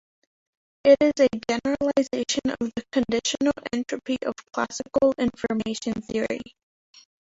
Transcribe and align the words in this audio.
It 0.83 0.97
is 0.99 1.13
a 1.31 1.39
generalization 1.47 2.41
of 2.59 2.71
the 2.75 2.81
conditional 2.91 3.53
entropy 3.71 4.17
of 4.25 4.33
classical 4.51 5.13
information 5.19 5.93
theory. 5.93 6.41